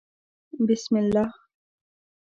[0.69, 1.27] _بسم الله.